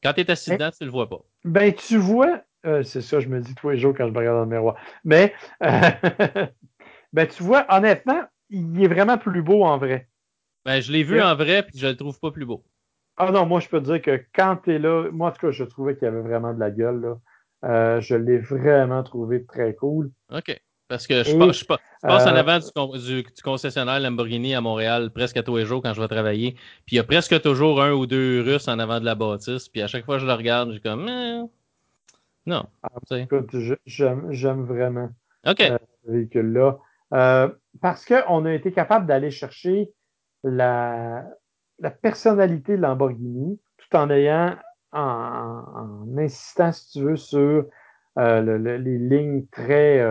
[0.02, 1.20] quand tu es assis dedans, tu le vois pas.
[1.44, 2.40] Ben, tu vois,
[2.82, 4.76] c'est ça, je me dis tous les jours quand je me regarde dans le miroir.
[5.04, 5.32] Mais,
[7.12, 10.08] ben, tu vois, honnêtement, il est vraiment plus beau en vrai.
[10.64, 12.64] Ben, je l'ai vu en vrai, puis je le trouve pas plus beau.
[13.16, 15.46] Ah non, moi, je peux te dire que quand tu es là, moi, en tout
[15.46, 17.00] cas, je trouvais qu'il y avait vraiment de la gueule.
[17.00, 17.18] Là.
[17.64, 20.10] Euh, je l'ai vraiment trouvé très cool.
[20.32, 20.60] OK.
[20.86, 21.66] Parce que je, passe,
[22.02, 22.58] en euh, avant
[22.96, 26.52] du, concessionnaire Lamborghini à Montréal presque à tous les jours quand je vais travailler.
[26.86, 29.68] Puis il y a presque toujours un ou deux Russes en avant de la bâtisse.
[29.68, 31.42] Puis à chaque fois que je le regarde, j'ai comme eh,
[32.46, 32.64] non.
[32.82, 35.10] Ah, écoute, j'aime vraiment
[35.46, 35.54] euh,
[36.06, 36.78] ce véhicule-là.
[37.14, 37.48] Euh,
[37.80, 39.92] parce qu'on a été capable d'aller chercher
[40.42, 41.24] la,
[42.02, 44.56] personnalité Lamborghini tout en ayant
[44.92, 47.66] en, insistant, si tu veux, sur
[48.16, 50.02] les lignes très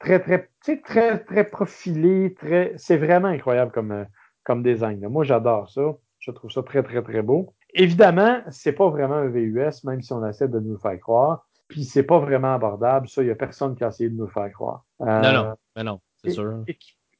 [0.00, 0.50] très, très,
[0.82, 2.72] très, très profilé, très.
[2.76, 4.04] C'est vraiment incroyable comme, euh,
[4.44, 5.06] comme design.
[5.08, 5.82] Moi, j'adore ça.
[6.18, 7.54] Je trouve ça très, très, très beau.
[7.72, 11.46] Évidemment, c'est pas vraiment un VUS, même si on essaie de nous le faire croire.
[11.68, 13.08] Puis c'est pas vraiment abordable.
[13.08, 14.84] Ça, il n'y a personne qui a essayé de nous le faire croire.
[15.02, 16.64] Euh, non, non, mais non, c'est sûr.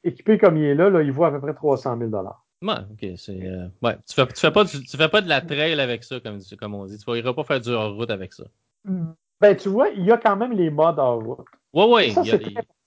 [0.03, 2.11] Équipé comme il est là, là, il vaut à peu près 300 000
[2.63, 3.47] Ouais, ok, c'est.
[3.47, 6.21] Euh, ouais, tu fais, tu fais pas, tu, fais pas de la trail avec ça,
[6.21, 6.99] comme, comme on dit.
[6.99, 8.45] Tu iras pas faire du hors-route avec ça.
[9.41, 11.47] Ben, tu vois, il y a quand même les modes hors-route.
[11.73, 12.13] Oui, oui.
[12.13, 12.39] Ça, c'est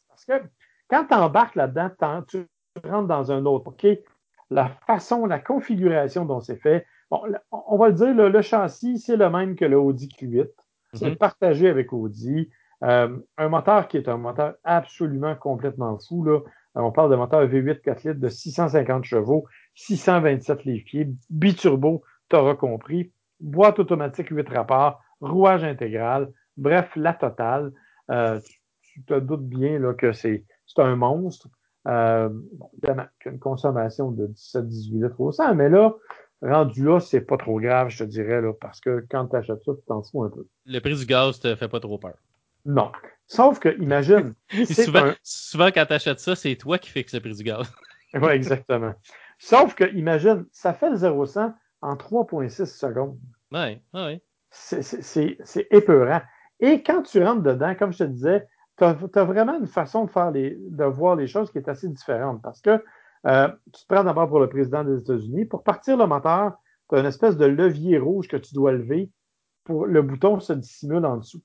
[0.07, 0.47] Parce que
[0.89, 2.45] quand tu embarques là-dedans, tu
[2.83, 3.67] rentres dans un autre.
[3.67, 3.87] OK,
[4.51, 9.17] la façon, la configuration dont c'est fait, bon, on va le dire, le, châssis, c'est
[9.17, 10.49] le même que le Audi Q8.
[10.93, 11.17] C'est mm-hmm.
[11.17, 12.51] partagé avec Audi.
[12.83, 16.23] Euh, un moteur qui est un moteur absolument complètement fou.
[16.23, 16.39] Là.
[16.75, 22.55] on parle de moteur V8 4 litres de 650 chevaux, 627 livres-pieds, biturbo, tu auras
[22.55, 27.71] compris, boîte automatique 8 rapports, rouage intégral, bref, la totale.
[28.11, 28.39] Euh,
[28.81, 30.43] tu, te doutes bien là, que c'est
[30.77, 31.47] un monstre.
[31.87, 32.29] Euh,
[33.25, 35.93] une consommation de 17-18 litres au 100, mais là,
[36.41, 39.63] rendu là, c'est pas trop grave, je te dirais, là, parce que quand tu achètes
[39.65, 40.45] ça, tu t'en fous un peu.
[40.65, 42.15] Le prix du gaz te fait pas trop peur.
[42.65, 42.91] Non.
[43.27, 44.35] Sauf que, imagine.
[44.65, 47.71] souvent, souvent, quand tu achètes ça, c'est toi qui fixes le prix du gaz.
[48.13, 48.93] oui, exactement.
[49.39, 53.19] Sauf que, imagine, ça fait le 0-100 en 3,6 secondes.
[53.51, 54.21] Oui, oui.
[54.49, 56.21] C'est épeurant.
[56.59, 58.47] Et quand tu rentres dedans, comme je te disais,
[58.77, 61.89] tu as, vraiment une façon de, faire les, de voir les choses qui est assez
[61.89, 62.41] différente.
[62.41, 62.83] Parce que
[63.25, 65.45] euh, tu te prends d'abord pour le président des États-Unis.
[65.45, 66.53] Pour partir le moteur,
[66.89, 69.11] tu as une espèce de levier rouge que tu dois lever
[69.63, 71.41] pour le bouton se dissimule en dessous.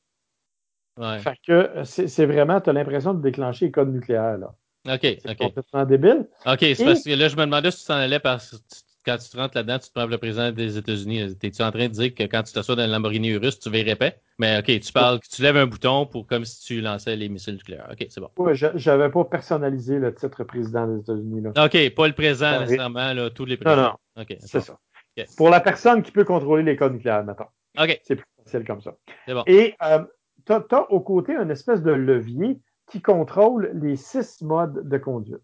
[0.99, 1.19] Ouais.
[1.21, 4.39] Fait que euh, c'est vraiment, tu as l'impression de déclencher les codes nucléaires.
[4.39, 4.55] Là.
[4.95, 6.27] OK, C'est complètement débile.
[6.47, 8.57] OK, c'est parce que là, je me demandais si tu t'en allais parce que
[9.07, 11.37] quand tu rentres là-dedans, tu te prends le président des États-Unis.
[11.39, 13.97] T'es-tu en train de dire que quand tu t'assois dans le Lamborghini Urus, tu verrais
[13.97, 14.11] pas?
[14.39, 17.55] Mais OK, tu parles, tu lèves un bouton pour comme si tu lançais les missiles
[17.55, 17.89] nucléaires.
[17.91, 18.29] OK, c'est bon.
[18.37, 21.43] Oui, j'avais pas personnalisé le titre président des États-Unis.
[21.49, 23.99] OK, pas le présent nécessairement, là, tous les Non, présidents.
[24.17, 24.65] non, OK, c'est bon.
[24.65, 24.79] ça.
[25.37, 27.47] Pour la personne qui peut contrôler les codes nucléaires, mettons.
[27.81, 28.95] OK, C'est plus facile comme ça.
[29.27, 29.43] c'est bon.
[29.47, 30.05] Et euh,
[30.49, 35.43] tu as, au côté une espèce de levier qui contrôle les six modes de conduite.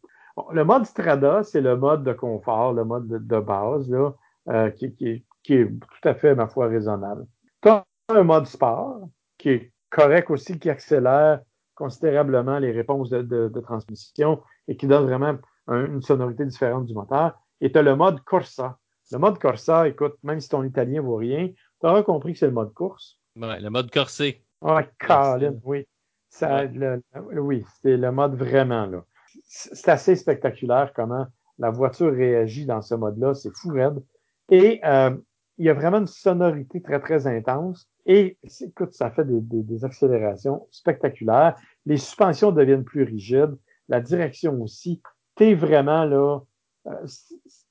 [0.52, 4.14] Le mode Strada, c'est le mode de confort, le mode de, base, là,
[4.48, 7.26] euh, qui, est tout à fait, ma foi, raisonnable.
[7.62, 11.40] Tu as un mode sport, qui est correct aussi, qui accélère
[11.74, 15.36] considérablement les réponses de, transmission et qui donne vraiment
[15.68, 17.38] un- une sonorité différente du moteur.
[17.60, 18.78] Et tu as le mode Corsa.
[19.12, 22.46] Le mode Corsa, écoute, même si ton italien vaut rien, tu auras compris que c'est
[22.46, 23.20] le mode course.
[23.36, 24.43] Ouais, le mode corsé.
[24.64, 25.86] Ah, Colin, oui.
[26.28, 26.68] Ça, Ouais.
[26.68, 29.04] le- le- oui, c'est le mode vraiment, là.
[29.46, 31.26] C'est assez spectaculaire comment
[31.58, 33.34] la voiture réagit dans ce mode-là.
[33.34, 34.02] C'est fou raide.
[34.50, 35.16] Et euh,
[35.58, 37.88] il y a vraiment une sonorité très, très intense.
[38.06, 41.56] Et écoute, ça fait des, des- des accélérations spectaculaires.
[41.86, 43.56] Les suspensions deviennent plus rigides.
[43.88, 45.00] La direction aussi.
[45.36, 46.40] T'es vraiment là,
[46.88, 47.06] euh,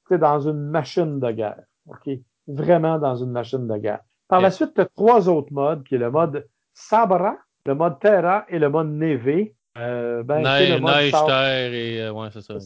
[0.08, 1.64] t'es dans une machine de guerre.
[1.88, 2.10] OK?
[2.48, 4.04] Vraiment dans une machine de guerre.
[4.28, 8.00] Par la suite, tu as trois autres modes, qui est le mode Sabra, le mode
[8.00, 9.50] Terra et le mode Neve.
[9.78, 12.02] Euh, ben, Neige, le mode neige, terre et.
[12.02, 12.58] euh, ouais, c'est ça.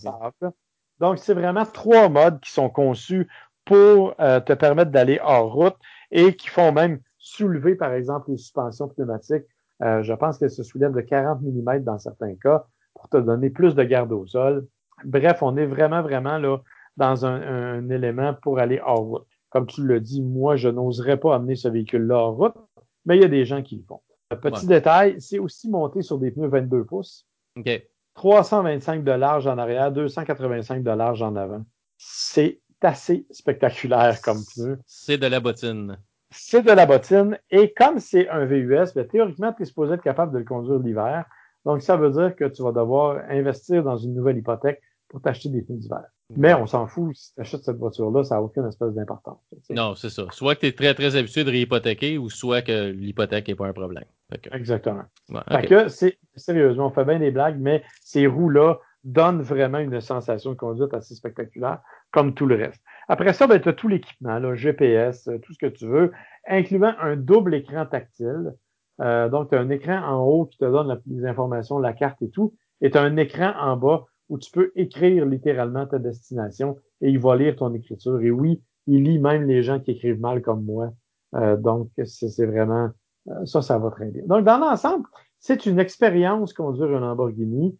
[0.99, 3.27] Donc, c'est vraiment trois modes qui sont conçus
[3.65, 5.75] pour euh, te permettre d'aller hors route
[6.11, 9.43] et qui font même soulever, par exemple, les suspensions pneumatiques.
[9.83, 13.49] Euh, je pense qu'elles se soulèvent de 40 mm dans certains cas pour te donner
[13.49, 14.65] plus de garde au sol.
[15.03, 16.57] Bref, on est vraiment, vraiment là
[16.95, 19.27] dans un, un élément pour aller hors route.
[19.49, 22.55] Comme tu le dis, moi, je n'oserais pas amener ce véhicule-là hors route,
[23.07, 24.01] mais il y a des gens qui le font.
[24.29, 24.75] Petit Ouais.
[24.75, 27.25] détail, c'est aussi monté sur des pneus 22 pouces.
[27.57, 27.81] OK.
[28.13, 31.63] 325 de large en arrière, 285 de large en avant.
[31.97, 34.77] C'est assez spectaculaire comme pneu.
[34.85, 35.97] C'est de la bottine.
[36.29, 40.03] C'est de la bottine et comme c'est un VUS, ben, théoriquement, tu es supposé être
[40.03, 41.25] capable de le conduire l'hiver.
[41.65, 45.49] Donc, ça veut dire que tu vas devoir investir dans une nouvelle hypothèque pour t'acheter
[45.49, 46.03] des pneus d'hiver.
[46.35, 49.39] Mais on s'en fout, si tu achètes cette voiture-là, ça n'a aucune espèce d'importance.
[49.69, 50.25] Non, c'est ça.
[50.31, 53.67] Soit que tu es très, très habitué de réhypothéquer ou soit que l'hypothèque n'est pas
[53.67, 54.03] un problème.
[54.41, 55.03] Que, Exactement.
[55.29, 59.79] ouais, Fait que c'est sérieusement, on fait bien des blagues, mais ces roues-là donnent vraiment
[59.79, 61.79] une sensation de conduite assez spectaculaire,
[62.11, 62.83] comme tout le reste.
[63.07, 66.11] Après ça, ben, tu as tout l'équipement, là, GPS, euh, tout ce que tu veux,
[66.45, 68.53] incluant un double écran tactile.
[68.99, 71.93] Euh, donc, tu as un écran en haut qui te donne la- les informations, la
[71.93, 75.85] carte et tout, et tu as un écran en bas où tu peux écrire littéralement
[75.85, 78.21] ta destination et il va lire ton écriture.
[78.21, 80.93] Et oui, il lit même les gens qui écrivent mal comme moi.
[81.35, 82.89] Euh, donc, c'est vraiment
[83.29, 84.23] euh, ça, ça va très bien.
[84.25, 85.05] Donc, dans l'ensemble,
[85.39, 87.77] c'est une expérience conduire un Lamborghini.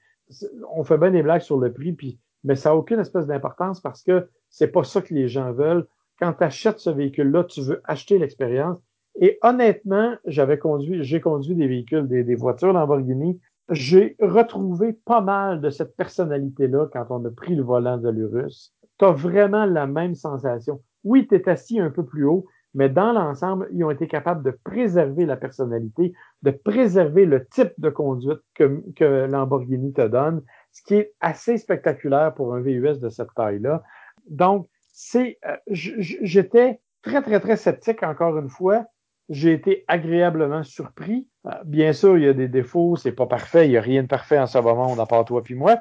[0.76, 3.82] On fait bien des blagues sur le prix, puis, mais ça n'a aucune espèce d'importance
[3.82, 5.88] parce que c'est pas ça que les gens veulent.
[6.20, 8.80] Quand tu achètes ce véhicule-là, tu veux acheter l'expérience.
[9.20, 13.40] Et honnêtement, j'avais conduit, j'ai conduit des véhicules, des, des voitures Lamborghini.
[13.70, 18.74] J'ai retrouvé pas mal de cette personnalité-là quand on a pris le volant de l'Urus.
[18.98, 20.82] Tu as vraiment la même sensation.
[21.04, 24.44] Oui, tu es assis un peu plus haut, mais dans l'ensemble, ils ont été capables
[24.44, 30.44] de préserver la personnalité, de préserver le type de conduite que, que Lamborghini te donne,
[30.72, 33.84] ce qui est assez spectaculaire pour un VUS de cette taille-là.
[34.30, 38.86] Donc, c'est, euh, j'étais très, très, très sceptique encore une fois.
[39.30, 41.28] J'ai été agréablement surpris.
[41.46, 44.04] Euh, bien sûr, il y a des défauts, c'est pas parfait, il y a rien
[44.04, 45.78] de parfait en ce moment, à part toi puis moi.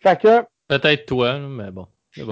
[0.00, 1.86] Fait que, Peut-être toi, mais bon.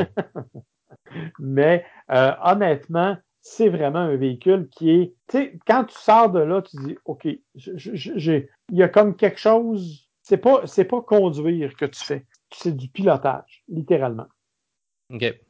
[1.38, 6.40] Mais euh, honnêtement, c'est vraiment un véhicule qui est, tu sais, quand tu sors de
[6.40, 10.08] là, tu dis, ok, il y a comme quelque chose.
[10.22, 12.24] C'est pas, c'est pas conduire que tu fais.
[12.50, 14.26] c'est du pilotage, littéralement.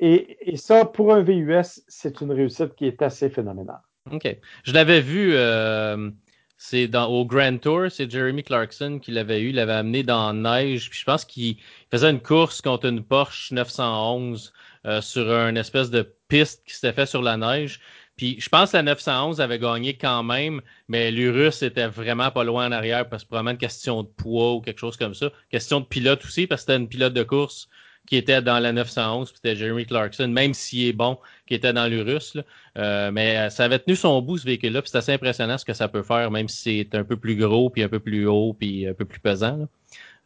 [0.00, 3.80] Et, ça, pour un VUS, c'est une réussite qui est assez phénoménale.
[4.10, 4.36] OK.
[4.64, 6.10] Je l'avais vu, euh,
[6.58, 10.34] c'est dans au Grand Tour, c'est Jeremy Clarkson qui l'avait eu, il l'avait amené dans
[10.34, 11.56] neige, puis je pense qu'il
[11.90, 14.52] faisait une course contre une Porsche 911
[14.86, 17.80] euh, sur une espèce de piste qui s'était fait sur la neige.
[18.16, 22.44] Puis je pense que la 911 avait gagné quand même, mais l'Urus était vraiment pas
[22.44, 25.32] loin en arrière parce que probablement une question de poids ou quelque chose comme ça.
[25.50, 27.68] Question de pilote aussi parce que c'était une pilote de course
[28.06, 31.72] qui était dans la 911, puis c'était Jeremy Clarkson, même s'il est bon, qui était
[31.72, 32.36] dans l'Urus.
[32.76, 35.72] Euh, mais ça avait tenu son bout, ce véhicule-là, puis c'est assez impressionnant ce que
[35.72, 38.52] ça peut faire, même si c'est un peu plus gros, puis un peu plus haut,
[38.52, 39.56] puis un peu plus pesant.
[39.56, 39.66] Là.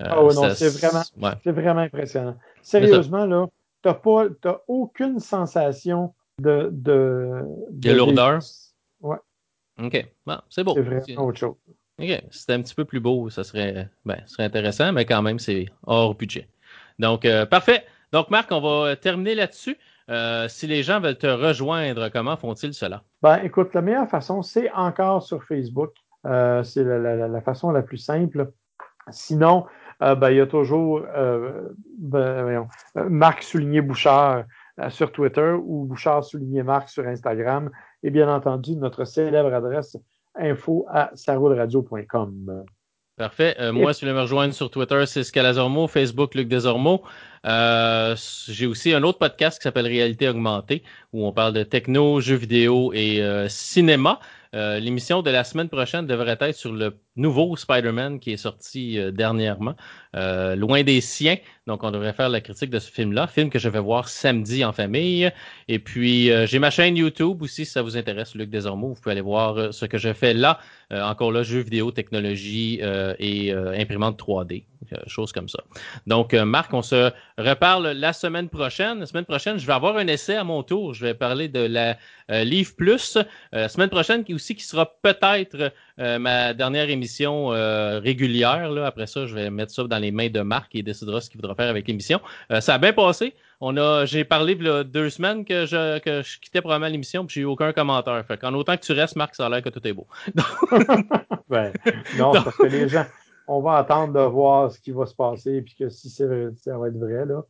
[0.00, 1.02] Euh, ah non, c'est vraiment,
[1.44, 2.36] vraiment impressionnant.
[2.62, 3.46] Sérieusement, là,
[3.82, 4.26] t'as pas,
[4.68, 8.40] aucune sensation de, de, de, lourdeur?
[9.00, 9.16] Ouais.
[9.82, 10.06] OK.
[10.24, 10.74] Bon, c'est beau.
[10.74, 11.56] C'est vraiment autre chose.
[12.00, 12.22] OK.
[12.30, 15.66] C'était un petit peu plus beau, ça serait, ben, serait intéressant, mais quand même, c'est
[15.84, 16.48] hors budget.
[16.98, 17.84] Donc, euh, parfait.
[18.12, 19.76] Donc, Marc, on va terminer là-dessus.
[20.11, 23.02] Euh, si les gens veulent te rejoindre, comment font-ils cela?
[23.22, 25.92] Ben, écoute, la meilleure façon, c'est encore sur Facebook.
[26.26, 28.50] Euh, c'est la, façon la plus simple.
[29.11, 29.66] Sinon,
[30.00, 31.02] ben, il y a toujours
[31.98, 34.44] ben, Marc Souligné Bouchard
[34.88, 37.70] sur Twitter ou Bouchard Souligné Marc sur Instagram.
[38.02, 39.96] Et bien entendu, notre célèbre adresse
[40.34, 42.64] info à saroudradio.com.
[43.18, 43.57] Parfait.
[43.59, 47.02] Euh, moi, si vous voulez me rejoindre sur Twitter, c'est Scalazormo, Facebook, Luc Desormeaux.
[47.44, 48.14] Euh,
[48.46, 52.37] j'ai aussi un autre podcast qui s'appelle Réalité augmentée, où on parle de techno, jeux
[52.37, 54.20] vidéo et euh, cinéma.
[54.54, 58.98] Euh, l'émission de la semaine prochaine devrait être sur le nouveau Spider-Man qui est sorti
[58.98, 59.74] euh, dernièrement,
[60.16, 61.37] euh, Loin des siens.
[61.66, 64.64] Donc, on devrait faire la critique de ce film-là, film que je vais voir samedi
[64.64, 65.31] en famille.
[65.68, 68.94] Et puis, j'ai ma chaîne YouTube aussi, si ça vous intéresse, Luc Desormeaux.
[68.94, 70.59] Vous pouvez aller voir ce que je fais là.
[70.90, 72.81] encore là, jeux vidéo, technologie
[73.18, 74.64] et imprimante 3D,
[75.09, 75.62] choses comme ça.
[76.07, 79.00] Donc, Marc, on se reparle la semaine prochaine.
[79.00, 80.94] La semaine prochaine, je vais avoir un essai à mon tour.
[80.94, 81.98] Je vais parler de la
[82.31, 83.18] Livre Plus.
[83.52, 88.70] la semaine prochaine, qui aussi qui sera peut-être euh, ma dernière émission euh, régulière.
[88.70, 88.87] Là.
[88.87, 91.28] Après ça, je vais mettre ça dans les mains de Marc et il décidera ce
[91.28, 92.20] qu'il voudra faire avec l'émission.
[92.52, 93.34] Euh, ça a bien passé.
[93.61, 96.90] On a, j'ai parlé il y a deux semaines que je, que je quittais probablement
[96.90, 98.24] l'émission, puis j'ai eu aucun commentaire.
[98.26, 100.06] Fait qu'en autant que tu restes, Marc, ça a l'air que tout est beau.
[101.48, 101.72] ben,
[102.16, 103.04] non, parce que les gens,
[103.48, 106.88] on va attendre de voir ce qui va se passer, puis que si ça va
[106.88, 107.42] être vrai, là,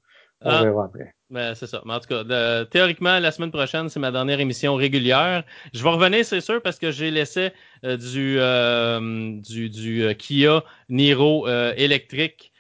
[0.43, 0.63] on ah.
[0.63, 1.15] verra après.
[1.31, 1.83] Ben, c'est ça.
[1.85, 5.45] Mais en tout cas, théoriquement, la semaine prochaine, c'est ma dernière émission régulière.
[5.75, 7.53] Je vais revenir, c'est sûr, parce que j'ai laissé
[7.85, 12.53] euh, du, euh, du, du euh, Kia Niro électrique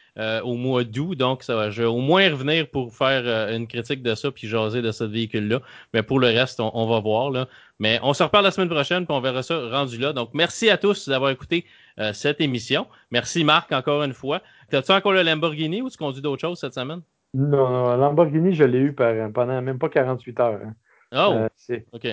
[0.43, 1.14] au mois d'août.
[1.14, 4.49] Donc, ça va, je vais au moins revenir pour faire une critique de ça puis
[4.49, 5.61] jaser de ce véhicule-là.
[5.95, 7.31] Mais pour le reste, on, va voir.
[7.31, 7.47] Là.
[7.79, 10.12] Mais on se reparle la semaine prochaine puis on verra ça rendu là.
[10.12, 11.67] Donc, merci à tous d'avoir écouté
[12.12, 12.88] cette émission.
[13.12, 14.43] Merci Marc encore une fois.
[14.73, 17.03] As-tu encore le Lamborghini ou tu conduis d'autres choses cette semaine?
[17.35, 20.61] Non, non, Lamborghini, je l'ai eu pendant même pas 48 heures.
[20.64, 20.75] Hein.
[21.12, 21.49] Oh, euh,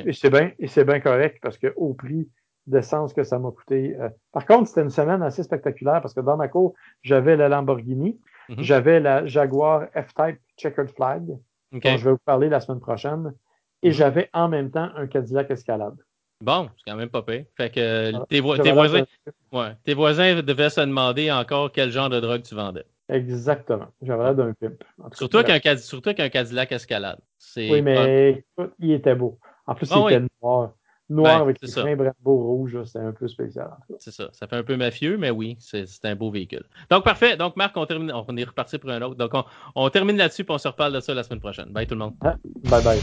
[0.05, 2.29] Et c'est bien, et c'est bien correct parce que au prix
[2.67, 3.95] d'essence que ça m'a coûté.
[3.99, 6.73] Euh, par contre, c'était une semaine assez spectaculaire parce que dans ma cour,
[7.03, 8.55] j'avais la Lamborghini, mhm.
[8.59, 13.33] j'avais la Jaguar F-Type Checkered Flag, dont je vais vous parler la semaine prochaine,
[13.83, 13.93] et mhm.
[13.93, 15.97] j'avais en même temps un Cadillac Escalade.
[16.41, 17.45] Bon, c'est quand même pas pire.
[17.55, 19.05] Fait que ah, tes, voisins,
[19.53, 22.85] ouais, tes voisins devaient se demander encore quel genre de drogue tu vendais.
[23.09, 23.87] Exactement.
[24.01, 24.83] J'avais l'air d'un pimp.
[25.13, 25.43] Surtout
[26.13, 27.19] qu'un Cadillac Escalade.
[27.57, 28.43] Oui, mais
[28.79, 29.39] il était beau.
[29.67, 30.73] En plus, ah il était noir.
[31.07, 33.69] Noir ben, avec des freins Brembo rouges, c'est un peu spécial.
[33.99, 34.29] C'est ça.
[34.31, 36.63] Ça fait un peu mafieux, mais oui, c'est un beau véhicule.
[36.89, 37.37] Donc, parfait.
[37.37, 39.15] Donc, Marc, on, termine, on est reparti pour un autre.
[39.15, 39.31] Donc,
[39.75, 41.69] on, termine là-dessus, puis on se reparle de ça la semaine prochaine.
[41.69, 42.15] Bye tout le monde.
[42.21, 42.99] Ah, bye bye.